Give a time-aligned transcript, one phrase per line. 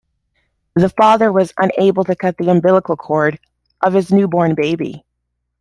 [0.73, 3.37] The father was unable to cut the umbilical cord
[3.83, 5.05] of his newborn baby.